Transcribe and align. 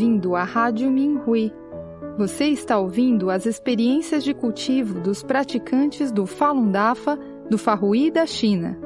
Bem-vindo 0.00 0.34
à 0.34 0.44
Rádio 0.44 0.90
Minhui. 0.90 1.52
Você 2.16 2.46
está 2.46 2.78
ouvindo 2.78 3.28
as 3.28 3.44
experiências 3.44 4.24
de 4.24 4.32
cultivo 4.32 4.98
dos 4.98 5.22
praticantes 5.22 6.10
do 6.10 6.24
Falun 6.24 6.70
Dafa 6.70 7.18
do 7.50 7.58
Farrui 7.58 8.10
da 8.10 8.24
China. 8.24 8.78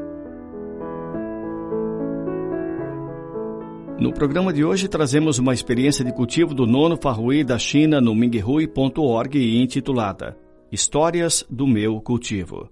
No 3.97 4.13
programa 4.13 4.53
de 4.53 4.65
hoje 4.65 4.89
trazemos 4.89 5.39
uma 5.39 5.55
experiência 5.55 6.05
de 6.05 6.13
cultivo 6.13 6.53
do 6.53 6.67
nono 6.67 6.97
Farrui 7.01 7.45
da 7.45 7.61
China 7.61 8.01
no 8.01 8.12
minghui.org 8.12 9.62
intitulada 9.62 10.37
Histórias 10.73 11.47
do 11.49 11.65
meu 11.65 12.01
cultivo, 12.01 12.69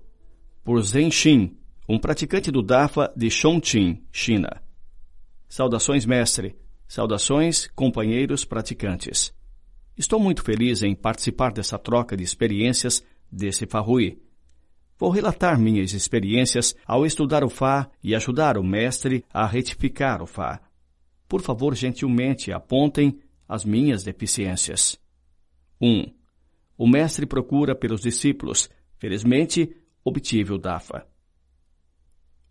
por 0.65 0.83
Zhen 0.83 1.13
Xin, 1.13 1.57
um 1.89 1.97
praticante 1.97 2.51
do 2.51 2.61
Dafa 2.61 3.13
de 3.17 3.31
Chongqing, 3.31 4.03
China. 4.11 4.61
Saudações, 5.49 6.05
mestre. 6.05 6.61
Saudações, 6.93 7.69
companheiros 7.69 8.45
praticantes. 8.45 9.33
Estou 9.97 10.21
muito 10.21 10.43
feliz 10.43 10.83
em 10.83 10.95
participar 10.95 11.51
dessa 11.51 11.79
troca 11.79 12.15
de 12.15 12.23
experiências 12.23 13.03
desse 13.33 13.65
Farrui. 13.65 14.21
Vou 14.99 15.09
relatar 15.09 15.59
minhas 15.59 15.95
experiências 15.95 16.77
ao 16.85 17.07
estudar 17.07 17.43
o 17.45 17.49
Fá 17.49 17.91
e 18.05 18.15
ajudar 18.15 18.59
o 18.59 18.63
mestre 18.63 19.25
a 19.33 19.47
retificar 19.47 20.21
o 20.21 20.27
Fá. 20.27 20.61
Por 21.27 21.41
favor, 21.41 21.75
gentilmente 21.75 22.53
apontem 22.53 23.19
as 23.49 23.65
minhas 23.65 24.05
deficiências. 24.05 25.01
1. 25.81 25.89
Um, 25.89 26.13
o 26.77 26.87
mestre 26.87 27.25
procura 27.25 27.75
pelos 27.75 28.03
discípulos. 28.03 28.69
Felizmente, 28.99 29.75
obtive 30.05 30.53
o 30.53 30.59
DAFA. 30.59 31.07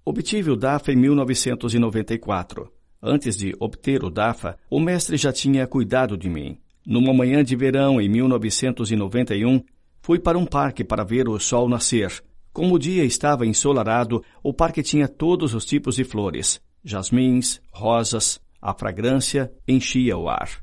Obtive 0.03 0.49
o 0.49 0.55
DAFA 0.55 0.93
em 0.93 0.95
1994. 0.95 2.80
Antes 3.03 3.35
de 3.35 3.55
obter 3.59 4.03
o 4.03 4.11
DAFA, 4.11 4.57
o 4.69 4.79
mestre 4.79 5.17
já 5.17 5.33
tinha 5.33 5.65
cuidado 5.65 6.15
de 6.15 6.29
mim. 6.29 6.57
Numa 6.85 7.11
manhã 7.11 7.43
de 7.43 7.55
verão, 7.55 7.99
em 7.99 8.07
1991, 8.07 9.63
fui 10.01 10.19
para 10.19 10.37
um 10.37 10.45
parque 10.45 10.83
para 10.83 11.03
ver 11.03 11.27
o 11.27 11.39
sol 11.39 11.67
nascer. 11.67 12.23
Como 12.53 12.75
o 12.75 12.79
dia 12.79 13.03
estava 13.03 13.45
ensolarado, 13.45 14.23
o 14.43 14.53
parque 14.53 14.83
tinha 14.83 15.07
todos 15.07 15.55
os 15.55 15.65
tipos 15.65 15.95
de 15.95 16.03
flores: 16.03 16.61
jasmins, 16.83 17.59
rosas, 17.71 18.39
a 18.61 18.73
fragrância 18.73 19.51
enchia 19.67 20.15
o 20.15 20.29
ar. 20.29 20.61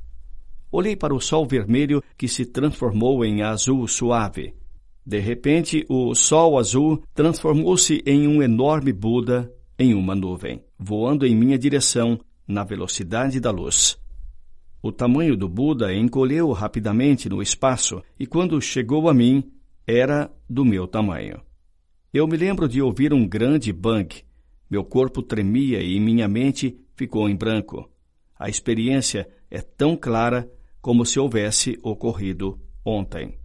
Olhei 0.70 0.94
para 0.94 1.14
o 1.14 1.20
sol 1.20 1.44
vermelho 1.44 2.02
que 2.16 2.28
se 2.28 2.44
transformou 2.44 3.24
em 3.24 3.42
azul 3.42 3.88
suave. 3.88 4.54
De 5.04 5.18
repente, 5.18 5.84
o 5.88 6.14
sol 6.14 6.58
azul 6.58 7.02
transformou-se 7.14 8.02
em 8.06 8.28
um 8.28 8.42
enorme 8.42 8.92
Buda 8.92 9.50
em 9.78 9.94
uma 9.94 10.14
nuvem, 10.14 10.62
voando 10.78 11.26
em 11.26 11.34
minha 11.34 11.58
direção 11.58 12.20
na 12.48 12.64
velocidade 12.64 13.38
da 13.38 13.50
luz. 13.50 14.00
O 14.82 14.90
tamanho 14.90 15.36
do 15.36 15.48
Buda 15.48 15.94
encolheu 15.94 16.50
rapidamente 16.52 17.28
no 17.28 17.42
espaço 17.42 18.02
e, 18.18 18.26
quando 18.26 18.60
chegou 18.60 19.08
a 19.08 19.14
mim, 19.14 19.52
era 19.86 20.30
do 20.48 20.64
meu 20.64 20.88
tamanho. 20.88 21.42
Eu 22.12 22.26
me 22.26 22.36
lembro 22.36 22.66
de 22.68 22.80
ouvir 22.80 23.12
um 23.12 23.28
grande 23.28 23.72
bang. 23.72 24.24
Meu 24.70 24.82
corpo 24.82 25.22
tremia 25.22 25.82
e 25.82 26.00
minha 26.00 26.26
mente 26.26 26.78
ficou 26.94 27.28
em 27.28 27.36
branco. 27.36 27.90
A 28.38 28.48
experiência 28.48 29.28
é 29.50 29.60
tão 29.60 29.94
clara 29.96 30.50
como 30.80 31.04
se 31.04 31.20
houvesse 31.20 31.78
ocorrido 31.82 32.58
ontem. 32.84 33.38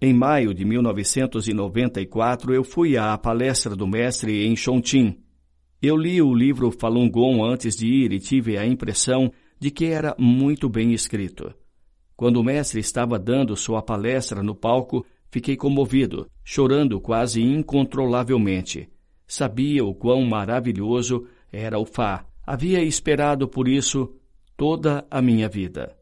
Em 0.00 0.12
maio 0.12 0.54
de 0.54 0.64
1994, 0.64 2.54
eu 2.54 2.62
fui 2.62 2.96
à 2.96 3.18
palestra 3.18 3.74
do 3.74 3.84
mestre 3.86 4.46
em 4.46 4.54
Chongqing, 4.54 5.18
eu 5.80 5.96
li 5.96 6.20
o 6.20 6.34
livro 6.34 6.72
Falun 6.72 7.08
Gong 7.08 7.40
antes 7.42 7.76
de 7.76 7.86
ir 7.86 8.12
e 8.12 8.18
tive 8.18 8.58
a 8.58 8.66
impressão 8.66 9.32
de 9.60 9.70
que 9.70 9.86
era 9.86 10.14
muito 10.18 10.68
bem 10.68 10.92
escrito. 10.92 11.54
Quando 12.16 12.38
o 12.38 12.44
mestre 12.44 12.80
estava 12.80 13.18
dando 13.18 13.56
sua 13.56 13.80
palestra 13.80 14.42
no 14.42 14.54
palco, 14.54 15.06
fiquei 15.30 15.56
comovido, 15.56 16.28
chorando 16.42 17.00
quase 17.00 17.40
incontrolavelmente. 17.40 18.88
Sabia 19.26 19.84
o 19.84 19.94
quão 19.94 20.24
maravilhoso 20.24 21.26
era 21.52 21.78
o 21.78 21.86
Fá. 21.86 22.26
Havia 22.44 22.82
esperado 22.82 23.46
por 23.46 23.68
isso 23.68 24.12
toda 24.56 25.06
a 25.08 25.22
minha 25.22 25.48
vida. 25.48 25.96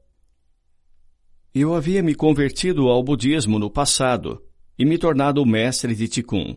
Eu 1.54 1.74
havia 1.74 2.02
me 2.02 2.14
convertido 2.14 2.88
ao 2.88 3.02
budismo 3.02 3.58
no 3.58 3.70
passado 3.70 4.42
e 4.78 4.84
me 4.84 4.96
tornado 4.96 5.44
mestre 5.44 5.94
de 5.94 6.08
Ticum. 6.08 6.56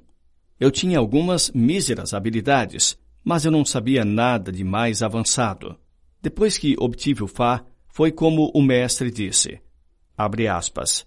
Eu 0.59 0.71
tinha 0.71 0.99
algumas 0.99 1.51
míseras 1.51 2.13
habilidades, 2.13 2.97
mas 3.29 3.45
eu 3.45 3.51
não 3.51 3.63
sabia 3.63 4.03
nada 4.03 4.51
de 4.51 4.63
mais 4.63 5.03
avançado. 5.03 5.75
Depois 6.19 6.57
que 6.57 6.75
obtive 6.79 7.23
o 7.23 7.27
Fá, 7.27 7.63
foi 7.87 8.11
como 8.11 8.49
o 8.55 8.59
mestre 8.59 9.11
disse. 9.11 9.61
Abre 10.17 10.47
aspas. 10.47 11.05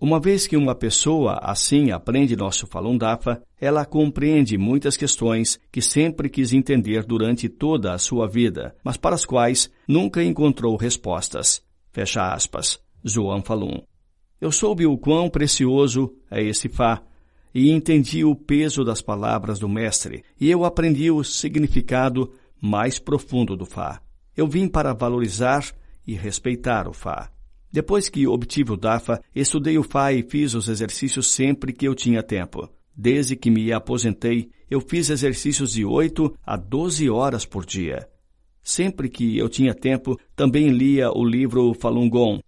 Uma 0.00 0.20
vez 0.20 0.46
que 0.46 0.56
uma 0.56 0.76
pessoa 0.76 1.40
assim 1.42 1.90
aprende 1.90 2.36
nosso 2.36 2.64
Falun 2.68 2.96
Dafa, 2.96 3.42
ela 3.60 3.84
compreende 3.84 4.56
muitas 4.56 4.96
questões 4.96 5.58
que 5.72 5.82
sempre 5.82 6.28
quis 6.28 6.52
entender 6.52 7.02
durante 7.02 7.48
toda 7.48 7.92
a 7.92 7.98
sua 7.98 8.28
vida, 8.28 8.76
mas 8.84 8.96
para 8.96 9.16
as 9.16 9.26
quais 9.26 9.68
nunca 9.88 10.22
encontrou 10.22 10.76
respostas. 10.76 11.60
Fecha 11.90 12.32
aspas. 12.32 12.78
Zhuang 13.04 13.44
Falun. 13.44 13.82
Eu 14.40 14.52
soube 14.52 14.86
o 14.86 14.96
quão 14.96 15.28
precioso 15.28 16.14
é 16.30 16.40
esse 16.40 16.68
Fá, 16.68 17.02
e 17.54 17.70
entendi 17.70 18.24
o 18.24 18.34
peso 18.34 18.84
das 18.84 19.00
palavras 19.00 19.58
do 19.58 19.68
Mestre, 19.68 20.24
e 20.40 20.50
eu 20.50 20.64
aprendi 20.64 21.10
o 21.10 21.22
significado 21.22 22.32
mais 22.60 22.98
profundo 22.98 23.56
do 23.56 23.64
Fá. 23.64 24.00
Eu 24.36 24.48
vim 24.48 24.66
para 24.66 24.92
valorizar 24.92 25.64
e 26.06 26.14
respeitar 26.14 26.88
o 26.88 26.92
Fá. 26.92 27.30
Depois 27.70 28.08
que 28.08 28.26
obtive 28.26 28.72
o 28.72 28.76
DAFA, 28.76 29.20
estudei 29.34 29.78
o 29.78 29.82
Fá 29.82 30.12
e 30.12 30.22
fiz 30.22 30.54
os 30.54 30.68
exercícios 30.68 31.28
sempre 31.28 31.72
que 31.72 31.86
eu 31.86 31.94
tinha 31.94 32.22
tempo. 32.22 32.68
Desde 32.96 33.36
que 33.36 33.50
me 33.50 33.72
aposentei, 33.72 34.50
eu 34.70 34.80
fiz 34.80 35.10
exercícios 35.10 35.72
de 35.72 35.84
8 35.84 36.36
a 36.44 36.56
12 36.56 37.08
horas 37.10 37.44
por 37.44 37.64
dia. 37.64 38.08
Sempre 38.62 39.08
que 39.08 39.36
eu 39.36 39.48
tinha 39.48 39.74
tempo, 39.74 40.18
também 40.34 40.70
lia 40.70 41.10
o 41.12 41.24
livro 41.24 41.74
Falun 41.74 42.08
Gong. 42.08 42.40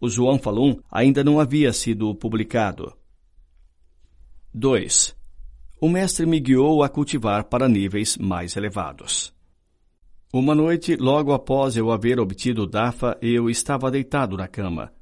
O 0.00 0.08
João 0.08 0.38
Falun 0.38 0.76
ainda 0.90 1.22
não 1.22 1.38
havia 1.38 1.72
sido 1.72 2.14
publicado. 2.14 2.92
2. 4.52 5.14
O 5.80 5.88
mestre 5.88 6.26
me 6.26 6.40
guiou 6.40 6.82
a 6.82 6.88
cultivar 6.88 7.44
para 7.44 7.68
níveis 7.68 8.18
mais 8.18 8.56
elevados. 8.56 9.32
Uma 10.32 10.56
noite, 10.56 10.96
logo 10.96 11.32
após 11.32 11.76
eu 11.76 11.92
haver 11.92 12.18
obtido 12.18 12.62
o 12.62 12.66
Dafa, 12.66 13.16
eu 13.22 13.48
estava 13.48 13.92
deitado 13.92 14.36
na 14.36 14.48
cama. 14.48 14.92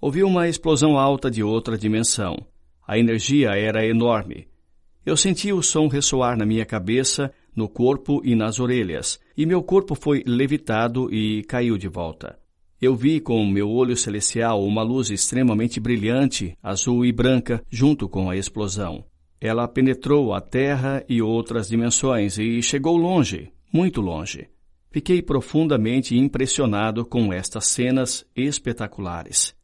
Ouvi 0.00 0.24
uma 0.24 0.48
explosão 0.48 0.98
alta 0.98 1.30
de 1.30 1.40
outra 1.40 1.78
dimensão. 1.78 2.36
A 2.84 2.98
energia 2.98 3.50
era 3.50 3.86
enorme. 3.86 4.48
Eu 5.04 5.16
senti 5.16 5.52
o 5.52 5.62
som 5.62 5.86
ressoar 5.86 6.36
na 6.36 6.44
minha 6.44 6.66
cabeça, 6.66 7.32
no 7.54 7.68
corpo 7.68 8.20
e 8.24 8.34
nas 8.34 8.58
orelhas, 8.58 9.20
e 9.36 9.46
meu 9.46 9.62
corpo 9.62 9.94
foi 9.94 10.24
levitado 10.26 11.14
e 11.14 11.44
caiu 11.44 11.78
de 11.78 11.86
volta. 11.86 12.36
Eu 12.80 12.94
vi 12.94 13.20
com 13.20 13.42
o 13.42 13.50
meu 13.50 13.70
olho 13.70 13.96
celestial 13.96 14.62
uma 14.62 14.82
luz 14.82 15.08
extremamente 15.08 15.80
brilhante, 15.80 16.54
azul 16.62 17.06
e 17.06 17.12
branca, 17.12 17.64
junto 17.70 18.06
com 18.06 18.28
a 18.28 18.36
explosão. 18.36 19.02
Ela 19.40 19.66
penetrou 19.66 20.34
a 20.34 20.42
Terra 20.42 21.02
e 21.08 21.22
outras 21.22 21.68
dimensões 21.68 22.38
e 22.38 22.60
chegou 22.60 22.98
longe, 22.98 23.50
muito 23.72 24.02
longe. 24.02 24.48
Fiquei 24.90 25.22
profundamente 25.22 26.16
impressionado 26.16 27.04
com 27.06 27.32
estas 27.32 27.66
cenas 27.66 28.26
espetaculares. 28.36 29.54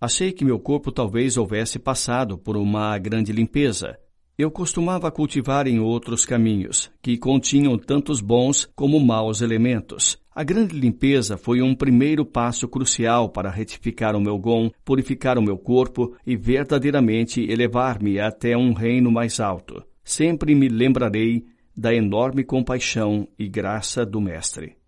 Achei 0.00 0.32
que 0.32 0.44
meu 0.44 0.58
corpo 0.58 0.92
talvez 0.92 1.36
houvesse 1.36 1.78
passado 1.78 2.38
por 2.38 2.56
uma 2.56 2.96
grande 2.98 3.32
limpeza. 3.32 3.98
Eu 4.38 4.50
costumava 4.50 5.10
cultivar 5.10 5.66
em 5.66 5.78
outros 5.78 6.24
caminhos, 6.24 6.90
que 7.02 7.18
continham 7.18 7.76
tantos 7.76 8.20
bons 8.20 8.68
como 8.74 8.98
maus 8.98 9.42
elementos, 9.42 10.18
a 10.40 10.42
grande 10.42 10.74
limpeza 10.74 11.36
foi 11.36 11.60
um 11.60 11.74
primeiro 11.74 12.24
passo 12.24 12.66
crucial 12.66 13.28
para 13.28 13.50
retificar 13.50 14.16
o 14.16 14.20
meu 14.22 14.38
gom, 14.38 14.70
purificar 14.82 15.36
o 15.36 15.42
meu 15.42 15.58
corpo 15.58 16.16
e 16.26 16.34
verdadeiramente 16.34 17.42
elevar-me 17.42 18.18
até 18.18 18.56
um 18.56 18.72
reino 18.72 19.12
mais 19.12 19.38
alto. 19.38 19.84
Sempre 20.02 20.54
me 20.54 20.66
lembrarei 20.66 21.44
da 21.76 21.94
enorme 21.94 22.42
compaixão 22.42 23.28
e 23.38 23.46
graça 23.50 24.06
do 24.06 24.18
Mestre. 24.18 24.78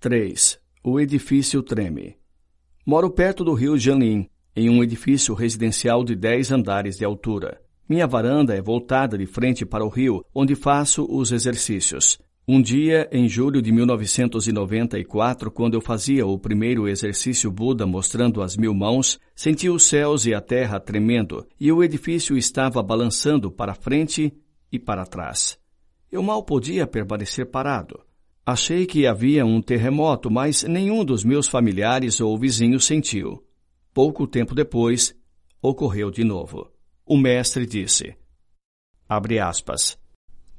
3. 0.00 0.58
O 0.82 0.98
edifício 0.98 1.62
treme. 1.62 2.16
Moro 2.86 3.10
perto 3.10 3.44
do 3.44 3.52
rio 3.52 3.76
Janlin, 3.76 4.26
em 4.56 4.70
um 4.70 4.82
edifício 4.82 5.34
residencial 5.34 6.02
de 6.02 6.16
10 6.16 6.50
andares 6.50 6.96
de 6.96 7.04
altura. 7.04 7.60
Minha 7.86 8.06
varanda 8.06 8.56
é 8.56 8.62
voltada 8.62 9.18
de 9.18 9.26
frente 9.26 9.66
para 9.66 9.84
o 9.84 9.90
rio, 9.90 10.24
onde 10.34 10.54
faço 10.54 11.06
os 11.10 11.30
exercícios. 11.30 12.18
Um 12.50 12.62
dia, 12.62 13.06
em 13.12 13.28
julho 13.28 13.60
de 13.60 13.70
1994, 13.70 15.50
quando 15.50 15.74
eu 15.74 15.82
fazia 15.82 16.26
o 16.26 16.38
primeiro 16.38 16.88
exercício 16.88 17.52
Buda 17.52 17.84
mostrando 17.84 18.40
as 18.40 18.56
mil 18.56 18.72
mãos, 18.72 19.20
senti 19.34 19.68
os 19.68 19.82
céus 19.82 20.24
e 20.24 20.32
a 20.32 20.40
terra 20.40 20.80
tremendo 20.80 21.46
e 21.60 21.70
o 21.70 21.84
edifício 21.84 22.38
estava 22.38 22.82
balançando 22.82 23.50
para 23.50 23.74
frente 23.74 24.32
e 24.72 24.78
para 24.78 25.04
trás. 25.04 25.58
Eu 26.10 26.22
mal 26.22 26.42
podia 26.42 26.86
permanecer 26.86 27.44
parado. 27.50 28.00
Achei 28.46 28.86
que 28.86 29.06
havia 29.06 29.44
um 29.44 29.60
terremoto, 29.60 30.30
mas 30.30 30.62
nenhum 30.62 31.04
dos 31.04 31.22
meus 31.24 31.46
familiares 31.46 32.18
ou 32.18 32.38
vizinhos 32.38 32.86
sentiu. 32.86 33.44
Pouco 33.92 34.26
tempo 34.26 34.54
depois, 34.54 35.14
ocorreu 35.60 36.10
de 36.10 36.24
novo. 36.24 36.72
O 37.04 37.18
mestre 37.18 37.66
disse: 37.66 38.16
Abre 39.06 39.38
aspas. 39.38 39.97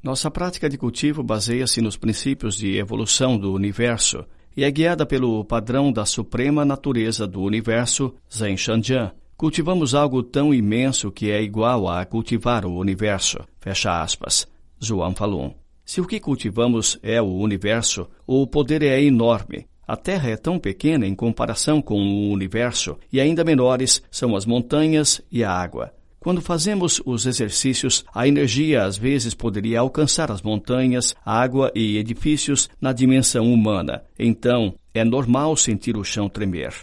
Nossa 0.01 0.31
prática 0.31 0.69
de 0.69 0.77
cultivo 0.77 1.21
baseia-se 1.21 1.81
nos 1.81 1.97
princípios 1.97 2.55
de 2.55 2.77
evolução 2.77 3.37
do 3.37 3.53
universo 3.53 4.23
e 4.55 4.63
é 4.63 4.71
guiada 4.71 5.05
pelo 5.05 5.43
padrão 5.43 5.91
da 5.91 6.05
suprema 6.05 6.63
natureza 6.63 7.27
do 7.27 7.41
universo, 7.41 8.13
Zen 8.33 8.55
Shanjian. 8.55 9.11
Cultivamos 9.35 9.93
algo 9.93 10.23
tão 10.23 10.53
imenso 10.53 11.11
que 11.11 11.29
é 11.29 11.41
igual 11.41 11.89
a 11.89 12.05
cultivar 12.05 12.65
o 12.65 12.77
universo. 12.77 13.39
Fecha 13.59 14.01
aspas. 14.01 14.47
Zhuang 14.83 15.17
Falun. 15.17 15.53
Se 15.83 15.99
o 15.99 16.07
que 16.07 16.19
cultivamos 16.19 16.97
é 17.03 17.21
o 17.21 17.33
universo, 17.33 18.07
o 18.25 18.47
poder 18.47 18.83
é 18.83 19.01
enorme. 19.01 19.65
A 19.85 19.97
Terra 19.97 20.29
é 20.29 20.37
tão 20.37 20.59
pequena 20.59 21.05
em 21.05 21.15
comparação 21.15 21.81
com 21.81 21.99
o 21.99 22.31
universo, 22.31 22.97
e 23.11 23.19
ainda 23.19 23.43
menores 23.43 24.01
são 24.11 24.35
as 24.35 24.45
montanhas 24.45 25.21
e 25.31 25.43
a 25.43 25.51
água. 25.51 25.91
Quando 26.19 26.41
fazemos 26.41 27.01
os 27.05 27.25
exercícios, 27.25 28.03
a 28.13 28.27
energia 28.27 28.83
às 28.83 28.97
vezes 28.97 29.33
poderia 29.33 29.79
alcançar 29.79 30.29
as 30.31 30.41
montanhas, 30.41 31.15
água 31.25 31.71
e 31.73 31.97
edifícios 31.97 32.69
na 32.81 32.91
dimensão 32.91 33.51
humana. 33.53 34.03
Então, 34.17 34.75
é 34.93 35.03
normal 35.05 35.55
sentir 35.55 35.95
o 35.95 36.03
chão 36.03 36.27
tremer. 36.27 36.73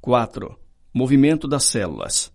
4. 0.00 0.56
Movimento 0.94 1.48
das 1.48 1.64
células. 1.64 2.32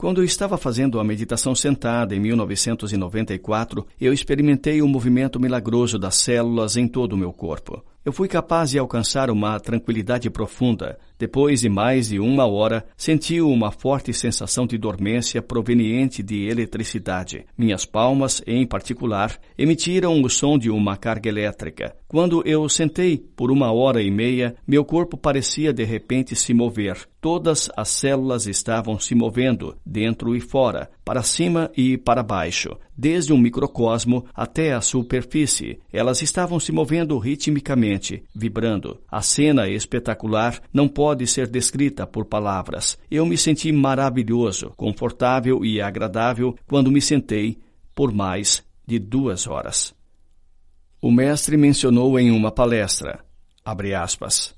Quando 0.00 0.22
eu 0.22 0.24
estava 0.24 0.56
fazendo 0.56 0.98
a 0.98 1.04
meditação 1.04 1.54
sentada 1.54 2.16
em 2.16 2.20
1994, 2.20 3.86
eu 4.00 4.14
experimentei 4.14 4.80
o 4.80 4.86
um 4.86 4.88
movimento 4.88 5.38
milagroso 5.38 5.98
das 5.98 6.14
células 6.14 6.74
em 6.74 6.88
todo 6.88 7.12
o 7.12 7.18
meu 7.18 7.34
corpo. 7.34 7.84
Eu 8.02 8.10
fui 8.10 8.26
capaz 8.26 8.70
de 8.70 8.78
alcançar 8.78 9.30
uma 9.30 9.60
tranquilidade 9.60 10.30
profunda. 10.30 10.98
Depois 11.20 11.60
de 11.60 11.68
mais 11.68 12.08
de 12.08 12.18
uma 12.18 12.46
hora, 12.46 12.82
senti 12.96 13.42
uma 13.42 13.70
forte 13.70 14.10
sensação 14.10 14.66
de 14.66 14.78
dormência 14.78 15.42
proveniente 15.42 16.22
de 16.22 16.46
eletricidade. 16.46 17.44
Minhas 17.58 17.84
palmas, 17.84 18.40
em 18.46 18.66
particular, 18.66 19.38
emitiram 19.58 20.22
o 20.22 20.30
som 20.30 20.56
de 20.56 20.70
uma 20.70 20.96
carga 20.96 21.28
elétrica. 21.28 21.94
Quando 22.08 22.42
eu 22.46 22.66
sentei 22.70 23.18
por 23.36 23.50
uma 23.50 23.70
hora 23.70 24.02
e 24.02 24.10
meia, 24.10 24.56
meu 24.66 24.82
corpo 24.82 25.18
parecia 25.18 25.74
de 25.74 25.84
repente 25.84 26.34
se 26.34 26.54
mover. 26.54 26.96
Todas 27.20 27.70
as 27.76 27.90
células 27.90 28.46
estavam 28.46 28.98
se 28.98 29.14
movendo, 29.14 29.76
dentro 29.84 30.34
e 30.34 30.40
fora, 30.40 30.90
para 31.04 31.22
cima 31.22 31.70
e 31.76 31.98
para 31.98 32.22
baixo, 32.22 32.70
desde 32.96 33.32
um 33.32 33.38
microcosmo 33.38 34.24
até 34.34 34.72
a 34.72 34.80
superfície. 34.80 35.78
Elas 35.92 36.22
estavam 36.22 36.58
se 36.58 36.72
movendo 36.72 37.18
ritmicamente, 37.18 38.22
vibrando. 38.34 38.98
A 39.10 39.20
cena 39.20 39.68
espetacular 39.68 40.60
não 40.72 40.88
pode 40.88 41.09
ser 41.26 41.46
descrita 41.46 42.06
por 42.06 42.24
palavras. 42.24 42.98
Eu 43.10 43.24
me 43.26 43.36
senti 43.36 43.72
maravilhoso, 43.72 44.72
confortável 44.76 45.64
e 45.64 45.80
agradável 45.80 46.56
quando 46.66 46.90
me 46.90 47.00
sentei 47.00 47.58
por 47.94 48.12
mais 48.12 48.64
de 48.86 48.98
duas 48.98 49.46
horas. 49.46 49.94
O 51.00 51.10
mestre 51.10 51.56
mencionou 51.56 52.18
em 52.18 52.30
uma 52.30 52.50
palestra, 52.50 53.24
abre 53.64 53.94
aspas, 53.94 54.54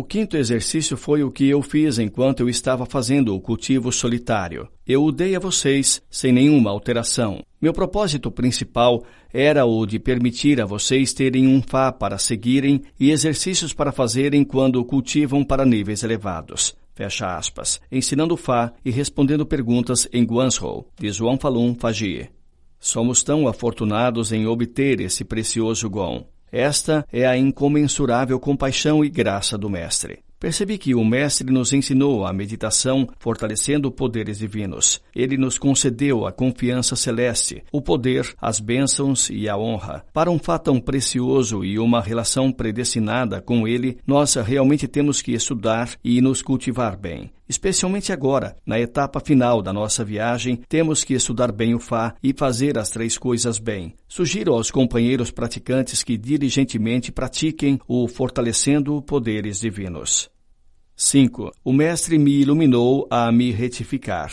o 0.00 0.02
quinto 0.02 0.34
exercício 0.34 0.96
foi 0.96 1.22
o 1.22 1.30
que 1.30 1.46
eu 1.46 1.60
fiz 1.60 1.98
enquanto 1.98 2.40
eu 2.40 2.48
estava 2.48 2.86
fazendo 2.86 3.34
o 3.34 3.40
cultivo 3.40 3.92
solitário. 3.92 4.66
Eu 4.86 5.04
o 5.04 5.12
dei 5.12 5.36
a 5.36 5.38
vocês 5.38 6.00
sem 6.10 6.32
nenhuma 6.32 6.70
alteração. 6.70 7.42
Meu 7.60 7.74
propósito 7.74 8.30
principal 8.30 9.04
era 9.30 9.66
o 9.66 9.84
de 9.84 9.98
permitir 9.98 10.58
a 10.58 10.64
vocês 10.64 11.12
terem 11.12 11.46
um 11.46 11.60
Fá 11.60 11.92
para 11.92 12.16
seguirem 12.16 12.80
e 12.98 13.10
exercícios 13.10 13.74
para 13.74 13.92
fazerem 13.92 14.42
quando 14.42 14.82
cultivam 14.86 15.44
para 15.44 15.66
níveis 15.66 16.02
elevados. 16.02 16.74
Fecha 16.94 17.36
aspas. 17.36 17.78
Ensinando 17.92 18.38
Fá 18.38 18.72
e 18.82 18.90
respondendo 18.90 19.44
perguntas 19.44 20.08
em 20.14 20.24
Guangzhou, 20.24 20.88
de 20.98 21.10
Zhuang 21.10 21.38
Falun 21.38 21.74
Faji. 21.74 22.30
Somos 22.78 23.22
tão 23.22 23.46
afortunados 23.46 24.32
em 24.32 24.46
obter 24.46 24.98
esse 24.98 25.24
precioso 25.24 25.90
Gon. 25.90 26.24
Esta 26.52 27.06
é 27.12 27.26
a 27.26 27.36
incomensurável 27.36 28.38
compaixão 28.40 29.04
e 29.04 29.08
graça 29.08 29.56
do 29.56 29.70
Mestre. 29.70 30.20
Percebi 30.40 30.78
que 30.78 30.94
o 30.94 31.04
Mestre 31.04 31.52
nos 31.52 31.70
ensinou 31.70 32.24
a 32.24 32.32
meditação 32.32 33.06
fortalecendo 33.18 33.92
poderes 33.92 34.38
divinos. 34.38 35.02
Ele 35.14 35.36
nos 35.36 35.58
concedeu 35.58 36.26
a 36.26 36.32
confiança 36.32 36.96
celeste, 36.96 37.62
o 37.70 37.82
poder, 37.82 38.26
as 38.40 38.58
bênçãos 38.58 39.28
e 39.28 39.50
a 39.50 39.58
honra. 39.58 40.02
Para 40.14 40.30
um 40.30 40.38
fato 40.38 40.64
tão 40.64 40.80
precioso 40.80 41.62
e 41.62 41.78
uma 41.78 42.00
relação 42.00 42.50
predestinada 42.50 43.42
com 43.42 43.68
ele, 43.68 43.98
nós 44.06 44.34
realmente 44.34 44.88
temos 44.88 45.20
que 45.20 45.32
estudar 45.32 45.90
e 46.02 46.22
nos 46.22 46.40
cultivar 46.40 46.96
bem. 46.96 47.30
Especialmente 47.50 48.12
agora, 48.12 48.56
na 48.64 48.78
etapa 48.78 49.18
final 49.18 49.60
da 49.60 49.72
nossa 49.72 50.04
viagem, 50.04 50.60
temos 50.68 51.02
que 51.02 51.14
estudar 51.14 51.50
bem 51.50 51.74
o 51.74 51.80
Fá 51.80 52.14
e 52.22 52.32
fazer 52.32 52.78
as 52.78 52.90
três 52.90 53.18
coisas 53.18 53.58
bem. 53.58 53.92
Sugiro 54.06 54.52
aos 54.52 54.70
companheiros 54.70 55.32
praticantes 55.32 56.04
que 56.04 56.16
diligentemente 56.16 57.10
pratiquem 57.10 57.80
o 57.88 58.06
fortalecendo 58.06 59.02
poderes 59.02 59.58
divinos. 59.58 60.30
5. 60.94 61.50
O 61.64 61.72
Mestre 61.72 62.18
me 62.18 62.40
iluminou 62.40 63.08
a 63.10 63.32
me 63.32 63.50
retificar. 63.50 64.30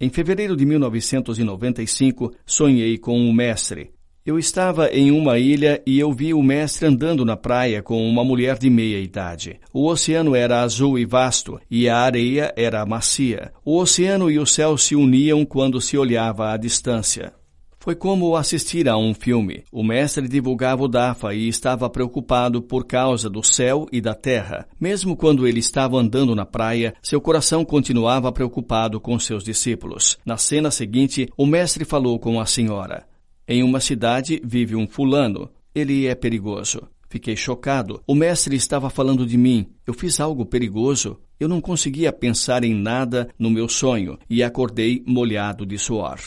Em 0.00 0.10
fevereiro 0.10 0.56
de 0.56 0.66
1995, 0.66 2.34
sonhei 2.44 2.98
com 2.98 3.30
o 3.30 3.32
Mestre. 3.32 3.93
Eu 4.26 4.38
estava 4.38 4.88
em 4.88 5.10
uma 5.10 5.38
ilha 5.38 5.82
e 5.86 5.98
eu 5.98 6.10
vi 6.10 6.32
o 6.32 6.42
mestre 6.42 6.86
andando 6.86 7.26
na 7.26 7.36
praia 7.36 7.82
com 7.82 8.08
uma 8.08 8.24
mulher 8.24 8.56
de 8.56 8.70
meia 8.70 8.98
idade. 8.98 9.60
O 9.70 9.86
oceano 9.86 10.34
era 10.34 10.62
azul 10.62 10.98
e 10.98 11.04
vasto 11.04 11.60
e 11.70 11.90
a 11.90 11.98
areia 11.98 12.50
era 12.56 12.86
macia. 12.86 13.52
O 13.62 13.76
oceano 13.76 14.30
e 14.30 14.38
o 14.38 14.46
céu 14.46 14.78
se 14.78 14.96
uniam 14.96 15.44
quando 15.44 15.78
se 15.78 15.98
olhava 15.98 16.50
à 16.50 16.56
distância. 16.56 17.34
Foi 17.78 17.94
como 17.94 18.34
assistir 18.34 18.88
a 18.88 18.96
um 18.96 19.12
filme. 19.12 19.62
O 19.70 19.84
mestre 19.84 20.26
divulgava 20.26 20.84
o 20.84 20.88
Dafa 20.88 21.34
e 21.34 21.46
estava 21.46 21.90
preocupado 21.90 22.62
por 22.62 22.86
causa 22.86 23.28
do 23.28 23.42
céu 23.42 23.86
e 23.92 24.00
da 24.00 24.14
terra. 24.14 24.66
Mesmo 24.80 25.18
quando 25.18 25.46
ele 25.46 25.60
estava 25.60 25.98
andando 25.98 26.34
na 26.34 26.46
praia, 26.46 26.94
seu 27.02 27.20
coração 27.20 27.62
continuava 27.62 28.32
preocupado 28.32 28.98
com 28.98 29.18
seus 29.18 29.44
discípulos. 29.44 30.16
Na 30.24 30.38
cena 30.38 30.70
seguinte, 30.70 31.28
o 31.36 31.44
mestre 31.44 31.84
falou 31.84 32.18
com 32.18 32.40
a 32.40 32.46
senhora. 32.46 33.04
Em 33.46 33.62
uma 33.62 33.78
cidade 33.78 34.40
vive 34.42 34.74
um 34.74 34.86
fulano. 34.86 35.50
Ele 35.74 36.06
é 36.06 36.14
perigoso. 36.14 36.88
Fiquei 37.10 37.36
chocado. 37.36 38.02
O 38.06 38.14
mestre 38.14 38.56
estava 38.56 38.88
falando 38.88 39.26
de 39.26 39.36
mim. 39.36 39.66
Eu 39.86 39.92
fiz 39.92 40.18
algo 40.18 40.46
perigoso. 40.46 41.18
Eu 41.38 41.46
não 41.46 41.60
conseguia 41.60 42.12
pensar 42.12 42.64
em 42.64 42.74
nada 42.74 43.28
no 43.38 43.50
meu 43.50 43.68
sonho 43.68 44.18
e 44.30 44.42
acordei 44.42 45.02
molhado 45.06 45.66
de 45.66 45.78
suor. 45.78 46.18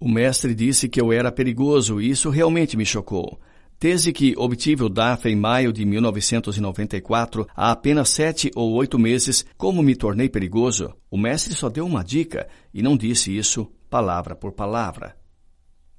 O 0.00 0.08
mestre 0.08 0.54
disse 0.54 0.88
que 0.88 1.00
eu 1.00 1.12
era 1.12 1.30
perigoso 1.30 2.00
e 2.00 2.10
isso 2.10 2.30
realmente 2.30 2.76
me 2.76 2.84
chocou. 2.84 3.40
Desde 3.78 4.12
que 4.12 4.34
obtive 4.36 4.82
o 4.82 4.88
DAF 4.88 5.28
em 5.28 5.36
maio 5.36 5.72
de 5.72 5.84
1994, 5.84 7.46
há 7.54 7.70
apenas 7.70 8.08
sete 8.08 8.50
ou 8.56 8.72
oito 8.72 8.98
meses, 8.98 9.44
como 9.56 9.82
me 9.82 9.94
tornei 9.94 10.30
perigoso, 10.30 10.94
o 11.10 11.18
mestre 11.18 11.54
só 11.54 11.68
deu 11.68 11.86
uma 11.86 12.02
dica 12.02 12.48
e 12.72 12.82
não 12.82 12.96
disse 12.96 13.36
isso 13.36 13.70
palavra 13.88 14.34
por 14.34 14.52
palavra. 14.52 15.14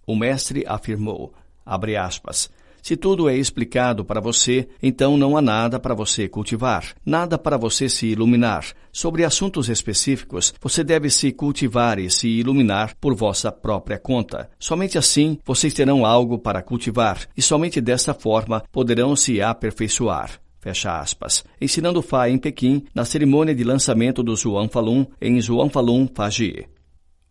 O 0.07 0.15
mestre 0.15 0.63
afirmou, 0.65 1.33
aspas, 1.65 2.49
se 2.81 2.95
tudo 2.95 3.27
é 3.27 3.35
explicado 3.35 4.05
para 4.05 4.21
você, 4.21 4.69
então 4.81 5.17
não 5.17 5.35
há 5.35 5.41
nada 5.41 5.77
para 5.77 5.93
você 5.93 6.29
cultivar, 6.29 6.95
nada 7.05 7.37
para 7.37 7.57
você 7.57 7.89
se 7.89 8.07
iluminar. 8.07 8.65
Sobre 8.89 9.25
assuntos 9.25 9.67
específicos, 9.67 10.53
você 10.61 10.85
deve 10.85 11.09
se 11.09 11.33
cultivar 11.33 11.99
e 11.99 12.09
se 12.09 12.29
iluminar 12.29 12.95
por 13.01 13.13
vossa 13.13 13.51
própria 13.51 13.99
conta. 13.99 14.49
Somente 14.57 14.97
assim 14.97 15.37
vocês 15.45 15.73
terão 15.73 16.05
algo 16.05 16.39
para 16.39 16.61
cultivar, 16.61 17.27
e 17.35 17.41
somente 17.41 17.81
desta 17.81 18.13
forma 18.13 18.63
poderão 18.71 19.13
se 19.13 19.41
aperfeiçoar. 19.41 20.39
Fecha 20.61 21.01
aspas. 21.01 21.43
Ensinando 21.59 22.01
Fá 22.01 22.29
em 22.29 22.37
Pequim, 22.37 22.85
na 22.95 23.03
cerimônia 23.03 23.53
de 23.53 23.65
lançamento 23.65 24.23
do 24.23 24.33
Zhuang 24.33 24.71
Falun, 24.71 25.05
em 25.21 25.41
Zhuang 25.41 25.69
Falun 25.69 26.07
Faji. 26.15 26.65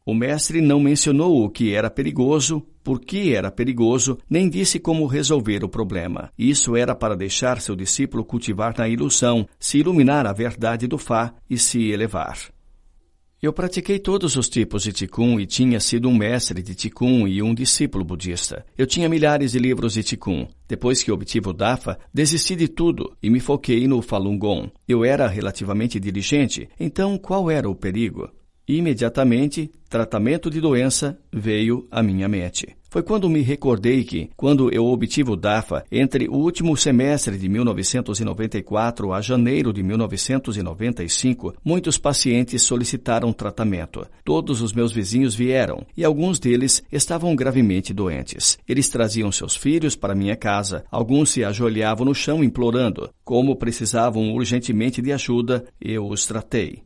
O 0.09 0.15
mestre 0.15 0.61
não 0.61 0.79
mencionou 0.79 1.45
o 1.45 1.51
que 1.51 1.75
era 1.75 1.91
perigoso, 1.91 2.65
por 2.85 3.01
que 3.01 3.35
era 3.35 3.51
perigoso, 3.51 4.17
nem 4.31 4.49
disse 4.49 4.79
como 4.79 5.05
resolver 5.05 5.65
o 5.65 5.69
problema. 5.69 6.31
Isso 6.39 6.77
era 6.77 6.95
para 6.95 7.17
deixar 7.17 7.61
seu 7.61 7.75
discípulo 7.75 8.25
cultivar 8.25 8.73
na 8.79 8.89
ilusão, 8.89 9.49
se 9.59 9.79
iluminar 9.79 10.25
a 10.25 10.33
verdade 10.33 10.87
do 10.87 10.97
Fá 10.97 11.35
e 11.51 11.59
se 11.59 11.91
elevar. 11.91 12.39
Eu 13.43 13.53
pratiquei 13.53 13.99
todos 13.99 14.37
os 14.37 14.49
tipos 14.49 14.85
de 14.85 14.93
Tikkun 14.93 15.41
e 15.41 15.45
tinha 15.45 15.81
sido 15.81 16.09
um 16.09 16.17
mestre 16.17 16.63
de 16.63 16.77
Tikkun 16.77 17.27
e 17.27 17.43
um 17.43 17.53
discípulo 17.53 18.05
budista. 18.05 18.65
Eu 18.79 18.87
tinha 18.87 19.09
milhares 19.09 19.51
de 19.51 19.59
livros 19.59 19.95
de 19.95 20.05
Tikkun. 20.05 20.47
Depois 20.69 21.03
que 21.03 21.11
obtive 21.11 21.49
o 21.49 21.53
Dafa, 21.53 21.99
desisti 22.15 22.55
de 22.55 22.69
tudo 22.69 23.13
e 23.21 23.29
me 23.29 23.41
foquei 23.41 23.89
no 23.89 24.01
Falun 24.01 24.39
Gong. 24.39 24.71
Eu 24.87 25.05
era 25.05 25.27
relativamente 25.27 25.99
diligente, 25.99 26.69
então 26.79 27.19
qual 27.19 27.51
era 27.51 27.69
o 27.69 27.75
perigo? 27.75 28.31
Imediatamente, 28.69 29.71
tratamento 29.89 30.51
de 30.51 30.61
doença 30.61 31.17
veio 31.33 31.87
à 31.91 32.03
minha 32.03 32.29
mente. 32.29 32.77
Foi 32.89 33.03
quando 33.03 33.29
me 33.29 33.43
recordei 33.43 34.05
que, 34.05 34.31
quando 34.37 34.73
eu 34.73 34.87
obtive 34.87 35.31
o 35.31 35.37
DAFA, 35.37 35.85
entre 35.93 36.29
o 36.29 36.35
último 36.35 36.77
semestre 36.77 37.37
de 37.37 37.49
1994 37.49 39.13
a 39.13 39.21
janeiro 39.21 39.73
de 39.73 39.83
1995, 39.83 41.55
muitos 41.65 41.99
pacientes 41.99 42.63
solicitaram 42.63 43.33
tratamento. 43.33 44.07
Todos 44.25 44.63
os 44.63 44.73
meus 44.73 44.93
vizinhos 44.93 45.35
vieram 45.35 45.85
e 45.97 46.05
alguns 46.05 46.39
deles 46.39 46.83
estavam 46.91 47.37
gravemente 47.37 47.93
doentes. 47.93 48.59
Eles 48.67 48.89
traziam 48.89 49.31
seus 49.31 49.55
filhos 49.55 49.95
para 49.95 50.15
minha 50.15 50.35
casa, 50.35 50.85
alguns 50.91 51.31
se 51.31 51.45
ajoelhavam 51.45 52.07
no 52.07 52.15
chão 52.15 52.43
implorando. 52.43 53.11
Como 53.25 53.57
precisavam 53.57 54.33
urgentemente 54.33 55.03
de 55.03 55.13
ajuda, 55.13 55.67
eu 55.81 56.09
os 56.09 56.27
tratei. 56.27 56.86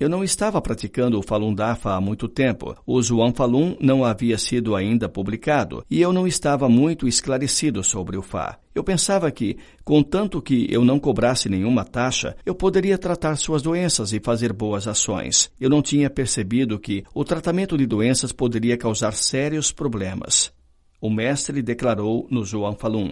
Eu 0.00 0.08
não 0.08 0.24
estava 0.24 0.62
praticando 0.62 1.18
o 1.18 1.22
Falun 1.22 1.54
Dafa 1.54 1.92
há 1.92 2.00
muito 2.00 2.26
tempo. 2.26 2.74
O 2.86 3.02
Zhuang 3.02 3.36
Falun 3.36 3.76
não 3.78 4.02
havia 4.02 4.38
sido 4.38 4.74
ainda 4.74 5.10
publicado 5.10 5.84
e 5.90 6.00
eu 6.00 6.10
não 6.10 6.26
estava 6.26 6.70
muito 6.70 7.06
esclarecido 7.06 7.84
sobre 7.84 8.16
o 8.16 8.22
Fá. 8.22 8.58
Eu 8.74 8.82
pensava 8.82 9.30
que, 9.30 9.58
contanto 9.84 10.40
que 10.40 10.66
eu 10.70 10.86
não 10.86 10.98
cobrasse 10.98 11.50
nenhuma 11.50 11.84
taxa, 11.84 12.34
eu 12.46 12.54
poderia 12.54 12.96
tratar 12.96 13.36
suas 13.36 13.60
doenças 13.60 14.14
e 14.14 14.20
fazer 14.20 14.54
boas 14.54 14.88
ações. 14.88 15.52
Eu 15.60 15.68
não 15.68 15.82
tinha 15.82 16.08
percebido 16.08 16.78
que 16.78 17.04
o 17.12 17.22
tratamento 17.22 17.76
de 17.76 17.84
doenças 17.84 18.32
poderia 18.32 18.78
causar 18.78 19.12
sérios 19.12 19.70
problemas. 19.70 20.50
O 20.98 21.10
mestre 21.10 21.60
declarou 21.60 22.26
no 22.30 22.42
Zhuang 22.42 22.78
Falun, 22.80 23.10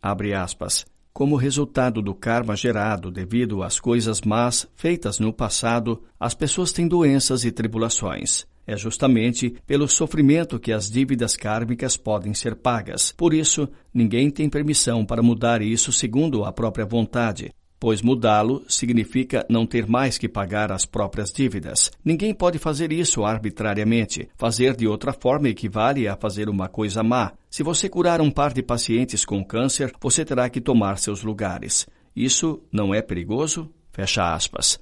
abre 0.00 0.32
aspas, 0.32 0.86
como 1.16 1.34
resultado 1.34 2.02
do 2.02 2.14
karma 2.14 2.54
gerado 2.54 3.10
devido 3.10 3.62
às 3.62 3.80
coisas 3.80 4.20
más 4.20 4.68
feitas 4.76 5.18
no 5.18 5.32
passado, 5.32 6.02
as 6.20 6.34
pessoas 6.34 6.72
têm 6.72 6.86
doenças 6.86 7.42
e 7.42 7.50
tribulações. 7.50 8.46
É 8.66 8.76
justamente 8.76 9.56
pelo 9.66 9.88
sofrimento 9.88 10.60
que 10.60 10.72
as 10.72 10.90
dívidas 10.90 11.34
kármicas 11.34 11.96
podem 11.96 12.34
ser 12.34 12.54
pagas. 12.54 13.12
Por 13.12 13.32
isso, 13.32 13.66
ninguém 13.94 14.28
tem 14.28 14.50
permissão 14.50 15.06
para 15.06 15.22
mudar 15.22 15.62
isso 15.62 15.90
segundo 15.90 16.44
a 16.44 16.52
própria 16.52 16.84
vontade, 16.84 17.50
pois 17.78 18.02
mudá-lo 18.02 18.64
significa 18.68 19.44
não 19.48 19.66
ter 19.66 19.86
mais 19.86 20.18
que 20.18 20.28
pagar 20.28 20.72
as 20.72 20.86
próprias 20.86 21.30
dívidas. 21.30 21.90
Ninguém 22.04 22.34
pode 22.34 22.58
fazer 22.58 22.92
isso 22.92 23.24
arbitrariamente. 23.24 24.28
Fazer 24.36 24.74
de 24.74 24.86
outra 24.86 25.12
forma 25.12 25.48
equivale 25.48 26.08
a 26.08 26.16
fazer 26.16 26.48
uma 26.48 26.68
coisa 26.68 27.02
má. 27.02 27.32
Se 27.50 27.62
você 27.62 27.88
curar 27.88 28.20
um 28.20 28.30
par 28.30 28.52
de 28.52 28.62
pacientes 28.62 29.24
com 29.24 29.44
câncer, 29.44 29.92
você 30.00 30.24
terá 30.24 30.48
que 30.48 30.60
tomar 30.60 30.98
seus 30.98 31.22
lugares. 31.22 31.86
Isso 32.14 32.62
não 32.72 32.94
é 32.94 33.02
perigoso? 33.02 33.70
Fecha 33.92 34.34
aspas. 34.34 34.80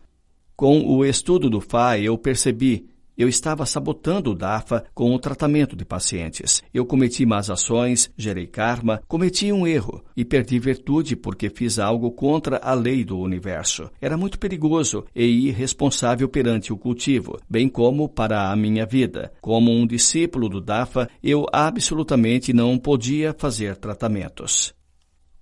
Com 0.57 0.87
o 0.87 1.05
estudo 1.05 1.51
do 1.51 1.61
FA, 1.61 1.99
eu 1.99 2.17
percebi 2.17 2.87
eu 3.17 3.29
estava 3.29 3.65
sabotando 3.65 4.31
o 4.31 4.35
DAFA 4.35 4.85
com 4.95 5.15
o 5.15 5.19
tratamento 5.19 5.77
de 5.77 5.85
pacientes. 5.85 6.63
Eu 6.73 6.85
cometi 6.85 7.25
más 7.25 7.51
ações, 7.51 8.11
gerei 8.17 8.47
karma, 8.47 9.03
cometi 9.07 9.53
um 9.53 9.67
erro 9.67 10.03
e 10.17 10.25
perdi 10.25 10.59
virtude 10.59 11.17
porque 11.17 11.49
fiz 11.49 11.79
algo 11.79 12.11
contra 12.11 12.59
a 12.59 12.75
lei 12.75 13.05
do 13.05 13.19
universo. 13.19 13.91
Era 14.01 14.17
muito 14.17 14.39
perigoso 14.39 15.05
e 15.15 15.25
irresponsável 15.49 16.29
perante 16.29 16.73
o 16.73 16.77
cultivo, 16.77 17.39
bem 17.49 17.69
como 17.69 18.09
para 18.09 18.51
a 18.51 18.57
minha 18.57 18.87
vida. 18.87 19.33
Como 19.41 19.71
um 19.71 19.87
discípulo 19.87 20.49
do 20.49 20.61
DAFA, 20.61 21.09
eu 21.23 21.47
absolutamente 21.53 22.53
não 22.53 22.79
podia 22.79 23.35
fazer 23.37 23.77
tratamentos. 23.77 24.75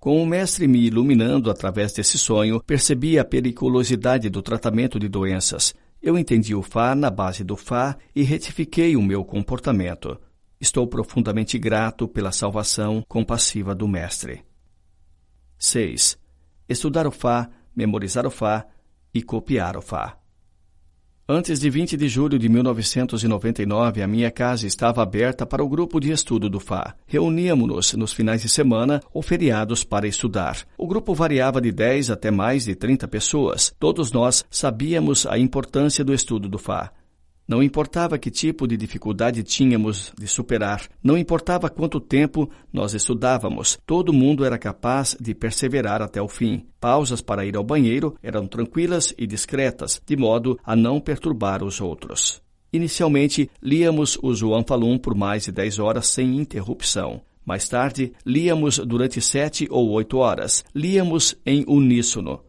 Com 0.03 0.21
o 0.21 0.25
mestre 0.25 0.67
me 0.67 0.85
iluminando 0.85 1.49
através 1.49 1.93
desse 1.93 2.17
sonho, 2.17 2.61
percebi 2.61 3.17
a 3.17 3.23
periculosidade 3.23 4.29
do 4.29 4.41
tratamento 4.41 4.99
de 4.99 5.07
doenças. 5.07 5.73
Eu 6.03 6.17
entendi 6.17 6.53
o 6.53 6.61
Fá 6.61 6.93
na 6.93 7.09
base 7.09 7.45
do 7.45 7.55
Fá 7.55 7.97
e 8.13 8.23
retifiquei 8.23 8.97
o 8.97 9.01
meu 9.01 9.23
comportamento. 9.23 10.19
Estou 10.59 10.85
profundamente 10.85 11.57
grato 11.57 12.09
pela 12.09 12.33
salvação 12.33 13.01
compassiva 13.07 13.73
do 13.73 13.87
Mestre. 13.87 14.43
6. 15.57 16.17
Estudar 16.67 17.07
o 17.07 17.11
Fá, 17.11 17.49
memorizar 17.73 18.27
o 18.27 18.29
Fá 18.29 18.67
e 19.13 19.23
copiar 19.23 19.77
o 19.77 19.81
Fá. 19.81 20.17
Antes 21.27 21.57
de 21.57 21.69
20 21.69 21.95
de 21.95 22.09
julho 22.09 22.37
de 22.37 22.49
1999, 22.49 24.01
a 24.01 24.07
minha 24.07 24.29
casa 24.29 24.67
estava 24.67 25.01
aberta 25.01 25.45
para 25.45 25.63
o 25.63 25.69
grupo 25.69 25.97
de 25.97 26.11
estudo 26.11 26.49
do 26.49 26.59
FA. 26.59 26.93
Reuníamos-nos 27.07 27.93
nos 27.93 28.11
finais 28.11 28.41
de 28.41 28.49
semana 28.49 29.01
ou 29.13 29.21
feriados 29.21 29.85
para 29.85 30.05
estudar. 30.05 30.67
O 30.77 30.85
grupo 30.85 31.13
variava 31.13 31.61
de 31.61 31.71
10 31.71 32.09
até 32.09 32.29
mais 32.29 32.65
de 32.65 32.75
30 32.75 33.07
pessoas. 33.07 33.73
Todos 33.79 34.11
nós 34.11 34.43
sabíamos 34.51 35.25
a 35.25 35.39
importância 35.39 36.03
do 36.03 36.13
estudo 36.13 36.49
do 36.49 36.57
FA. 36.57 36.91
Não 37.47 37.61
importava 37.61 38.17
que 38.17 38.31
tipo 38.31 38.65
de 38.67 38.77
dificuldade 38.77 39.43
tínhamos 39.43 40.13
de 40.17 40.27
superar, 40.27 40.87
não 41.03 41.17
importava 41.17 41.69
quanto 41.69 41.99
tempo 41.99 42.49
nós 42.71 42.93
estudávamos, 42.93 43.77
todo 43.85 44.13
mundo 44.13 44.45
era 44.45 44.57
capaz 44.57 45.17
de 45.19 45.35
perseverar 45.35 46.01
até 46.01 46.21
o 46.21 46.27
fim. 46.27 46.65
Pausas 46.79 47.21
para 47.21 47.45
ir 47.45 47.57
ao 47.57 47.63
banheiro 47.63 48.15
eram 48.23 48.47
tranquilas 48.47 49.13
e 49.17 49.27
discretas, 49.27 50.01
de 50.05 50.15
modo 50.15 50.57
a 50.63 50.75
não 50.75 51.01
perturbar 51.01 51.63
os 51.63 51.81
outros. 51.81 52.41
Inicialmente, 52.71 53.51
líamos 53.61 54.17
o 54.21 54.33
João 54.33 54.63
Falun 54.65 54.97
por 54.97 55.13
mais 55.13 55.43
de 55.43 55.51
dez 55.51 55.77
horas 55.79 56.07
sem 56.07 56.37
interrupção. 56.37 57.21
Mais 57.45 57.67
tarde, 57.67 58.13
líamos 58.25 58.79
durante 58.79 59.21
sete 59.21 59.67
ou 59.69 59.89
oito 59.91 60.17
horas. 60.17 60.63
Líamos 60.73 61.37
em 61.45 61.65
uníssono. 61.67 62.39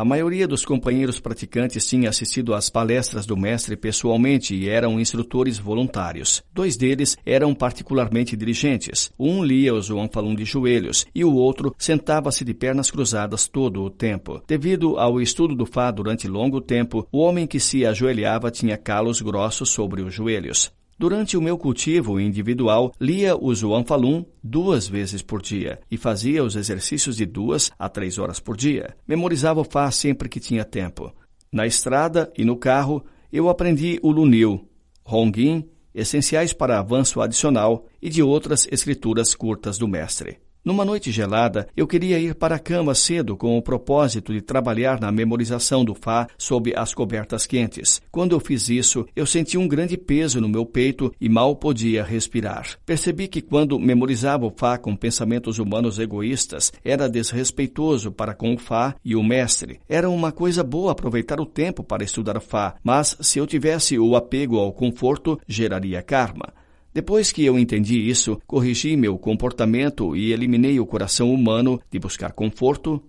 A 0.00 0.04
maioria 0.04 0.48
dos 0.48 0.64
companheiros 0.64 1.20
praticantes 1.20 1.86
tinha 1.86 2.08
assistido 2.08 2.54
às 2.54 2.70
palestras 2.70 3.26
do 3.26 3.36
mestre 3.36 3.76
pessoalmente 3.76 4.54
e 4.54 4.66
eram 4.66 4.98
instrutores 4.98 5.58
voluntários. 5.58 6.42
Dois 6.54 6.74
deles 6.74 7.18
eram 7.26 7.54
particularmente 7.54 8.34
diligentes. 8.34 9.12
Um 9.18 9.44
lia 9.44 9.74
o 9.74 9.82
João 9.82 10.08
Falun 10.10 10.34
de 10.34 10.46
joelhos 10.46 11.04
e 11.14 11.22
o 11.22 11.34
outro 11.34 11.74
sentava-se 11.76 12.46
de 12.46 12.54
pernas 12.54 12.90
cruzadas 12.90 13.46
todo 13.46 13.82
o 13.82 13.90
tempo. 13.90 14.42
Devido 14.48 14.98
ao 14.98 15.20
estudo 15.20 15.54
do 15.54 15.66
Fá 15.66 15.90
durante 15.90 16.26
longo 16.26 16.62
tempo, 16.62 17.06
o 17.12 17.18
homem 17.18 17.46
que 17.46 17.60
se 17.60 17.84
ajoelhava 17.84 18.50
tinha 18.50 18.78
calos 18.78 19.20
grossos 19.20 19.68
sobre 19.68 20.00
os 20.00 20.14
joelhos. 20.14 20.72
Durante 21.00 21.34
o 21.34 21.40
meu 21.40 21.56
cultivo 21.56 22.20
individual, 22.20 22.92
lia 23.00 23.34
o 23.34 23.54
João 23.54 23.82
Falun 23.82 24.22
duas 24.44 24.86
vezes 24.86 25.22
por 25.22 25.40
dia 25.40 25.80
e 25.90 25.96
fazia 25.96 26.44
os 26.44 26.56
exercícios 26.56 27.16
de 27.16 27.24
duas 27.24 27.72
a 27.78 27.88
três 27.88 28.18
horas 28.18 28.38
por 28.38 28.54
dia. 28.54 28.94
Memorizava 29.08 29.62
o 29.62 29.64
Fá 29.64 29.90
sempre 29.90 30.28
que 30.28 30.38
tinha 30.38 30.62
tempo. 30.62 31.10
Na 31.50 31.66
estrada 31.66 32.30
e 32.36 32.44
no 32.44 32.54
carro, 32.54 33.02
eu 33.32 33.48
aprendi 33.48 33.98
o 34.02 34.10
Lunil, 34.12 34.68
Hongin, 35.02 35.66
essenciais 35.94 36.52
para 36.52 36.78
avanço 36.78 37.22
adicional 37.22 37.86
e 38.02 38.10
de 38.10 38.22
outras 38.22 38.68
escrituras 38.70 39.34
curtas 39.34 39.78
do 39.78 39.88
mestre. 39.88 40.36
Numa 40.62 40.84
noite 40.84 41.10
gelada, 41.10 41.66
eu 41.74 41.86
queria 41.86 42.18
ir 42.18 42.34
para 42.34 42.56
a 42.56 42.58
cama 42.58 42.94
cedo 42.94 43.34
com 43.34 43.56
o 43.56 43.62
propósito 43.62 44.30
de 44.30 44.42
trabalhar 44.42 45.00
na 45.00 45.10
memorização 45.10 45.82
do 45.82 45.94
Fá 45.94 46.28
sob 46.36 46.74
as 46.76 46.92
cobertas 46.92 47.46
quentes. 47.46 48.02
Quando 48.10 48.32
eu 48.32 48.40
fiz 48.40 48.68
isso, 48.68 49.06
eu 49.16 49.24
senti 49.24 49.56
um 49.56 49.66
grande 49.66 49.96
peso 49.96 50.38
no 50.38 50.50
meu 50.50 50.66
peito 50.66 51.10
e 51.18 51.30
mal 51.30 51.56
podia 51.56 52.04
respirar. 52.04 52.76
Percebi 52.84 53.26
que 53.26 53.40
quando 53.40 53.78
memorizava 53.78 54.44
o 54.44 54.52
Fá 54.54 54.76
com 54.76 54.94
pensamentos 54.94 55.58
humanos 55.58 55.98
egoístas, 55.98 56.70
era 56.84 57.08
desrespeitoso 57.08 58.12
para 58.12 58.34
com 58.34 58.52
o 58.52 58.58
Fá 58.58 58.94
e 59.02 59.16
o 59.16 59.22
mestre. 59.22 59.80
Era 59.88 60.10
uma 60.10 60.30
coisa 60.30 60.62
boa 60.62 60.92
aproveitar 60.92 61.40
o 61.40 61.46
tempo 61.46 61.82
para 61.82 62.04
estudar 62.04 62.38
Fá, 62.38 62.74
mas 62.84 63.16
se 63.22 63.38
eu 63.38 63.46
tivesse 63.46 63.98
o 63.98 64.14
apego 64.14 64.58
ao 64.58 64.74
conforto, 64.74 65.40
geraria 65.48 66.02
karma. 66.02 66.52
Depois 66.92 67.30
que 67.30 67.44
eu 67.44 67.58
entendi 67.58 67.98
isso, 67.98 68.40
corrigi 68.46 68.96
meu 68.96 69.16
comportamento 69.16 70.16
e 70.16 70.32
eliminei 70.32 70.80
o 70.80 70.86
coração 70.86 71.32
humano 71.32 71.80
de 71.90 71.98
buscar 71.98 72.32
conforto 72.32 73.02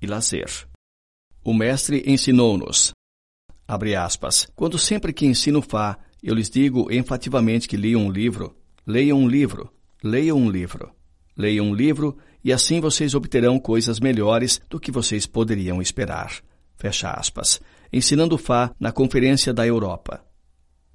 e 0.00 0.06
lazer. 0.06 0.48
O 1.44 1.52
mestre 1.52 2.02
ensinou-nos, 2.06 2.92
abre 3.66 3.96
aspas, 3.96 4.46
quando 4.54 4.78
sempre 4.78 5.12
que 5.12 5.26
ensino 5.26 5.60
Fá, 5.60 5.98
eu 6.22 6.34
lhes 6.34 6.48
digo 6.48 6.90
enfativamente 6.92 7.68
que 7.68 7.76
leiam 7.76 8.06
um 8.06 8.10
livro, 8.10 8.56
leiam 8.86 9.18
um 9.18 9.28
livro, 9.28 9.70
leiam 10.02 10.38
um 10.38 10.48
livro, 10.48 10.90
leiam 11.36 11.66
um 11.66 11.74
livro 11.74 12.16
e 12.42 12.52
assim 12.52 12.80
vocês 12.80 13.14
obterão 13.14 13.58
coisas 13.58 13.98
melhores 13.98 14.60
do 14.70 14.78
que 14.78 14.92
vocês 14.92 15.26
poderiam 15.26 15.82
esperar. 15.82 16.40
Fecha 16.76 17.10
aspas. 17.10 17.60
Ensinando 17.92 18.38
Fá 18.38 18.72
na 18.78 18.92
Conferência 18.92 19.52
da 19.52 19.66
Europa. 19.66 20.24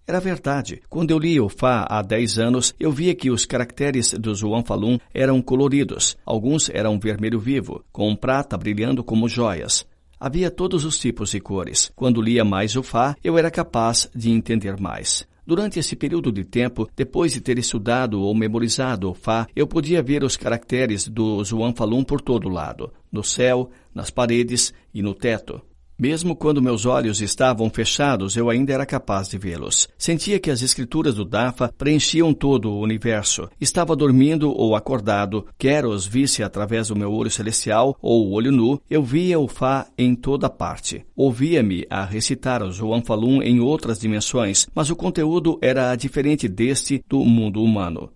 Era 0.10 0.20
verdade. 0.20 0.82
Quando 0.90 1.12
eu 1.12 1.20
li 1.20 1.40
o 1.40 1.48
Fá 1.48 1.86
há 1.88 2.02
10 2.02 2.40
anos, 2.40 2.74
eu 2.80 2.92
via 2.92 3.14
que 3.14 3.30
os 3.30 3.46
caracteres 3.46 4.12
do 4.14 4.34
Zhuang 4.34 4.66
Falun 4.66 4.98
eram 5.14 5.40
coloridos. 5.40 6.18
Alguns 6.26 6.68
eram 6.68 7.00
vermelho 7.00 7.40
vivo, 7.40 7.86
com 7.92 8.16
prata 8.16 8.58
brilhando 8.58 9.04
como 9.04 9.30
joias. 9.30 9.86
Havia 10.20 10.50
todos 10.50 10.84
os 10.84 10.98
tipos 10.98 11.36
e 11.36 11.40
cores. 11.40 11.92
Quando 11.96 12.24
lia 12.24 12.44
mais 12.44 12.76
o 12.76 12.82
Fá, 12.82 13.16
eu 13.24 13.38
era 13.38 13.52
capaz 13.52 14.10
de 14.16 14.32
entender 14.32 14.82
mais. 14.82 15.28
Durante 15.46 15.78
esse 15.78 15.96
período 15.96 16.32
de 16.32 16.44
tempo, 16.44 16.90
depois 16.96 17.32
de 17.32 17.40
ter 17.40 17.60
estudado 17.60 18.20
ou 18.20 18.34
memorizado 18.34 19.12
o 19.12 19.14
Fá, 19.14 19.46
eu 19.56 19.68
podia 19.68 20.02
ver 20.02 20.24
os 20.24 20.36
caracteres 20.36 21.08
do 21.08 21.44
Zhuang 21.44 21.78
Falun 21.78 22.04
por 22.04 22.20
todo 22.20 22.50
lado, 22.50 22.92
no 23.12 23.24
céu, 23.24 23.70
nas 23.94 24.10
paredes 24.10 24.74
e 24.92 25.04
no 25.04 25.14
teto. 25.14 25.62
Mesmo 26.00 26.34
quando 26.34 26.62
meus 26.62 26.86
olhos 26.86 27.20
estavam 27.20 27.70
fechados, 27.70 28.38
eu 28.38 28.50
ainda 28.50 28.72
era 28.72 28.86
capaz 28.86 29.28
de 29.28 29.38
vê-los. 29.38 29.90
Sentia 29.98 30.40
que 30.40 30.50
as 30.50 30.62
escrituras 30.62 31.16
do 31.16 31.26
Dafa 31.26 31.74
preenchiam 31.78 32.34
todo 32.34 32.72
o 32.72 32.80
universo. 32.80 33.50
Estava 33.60 33.98
dormindo 33.98 34.50
ou 34.50 34.78
acordado, 34.78 35.46
quer 35.58 35.86
os 35.86 36.08
visse 36.08 36.42
através 36.42 36.88
do 36.88 36.96
meu 36.96 37.12
olho 37.12 37.30
celestial 37.30 37.98
ou 38.02 38.26
o 38.26 38.32
olho 38.32 38.50
nu, 38.50 38.82
eu 38.90 39.04
via 39.04 39.38
o 39.38 39.50
Fá 39.50 39.88
em 39.98 40.16
toda 40.16 40.50
parte. 40.50 41.06
Ouvia-me 41.18 41.86
a 41.90 42.06
recitar 42.06 42.64
o 42.64 42.72
João 42.72 43.04
Falun 43.04 43.42
em 43.42 43.60
outras 43.60 44.00
dimensões, 44.00 44.68
mas 44.74 44.90
o 44.90 44.96
conteúdo 44.96 45.60
era 45.62 45.94
diferente 45.98 46.48
deste 46.48 47.04
do 47.10 47.26
mundo 47.26 47.62
humano. 47.62 48.10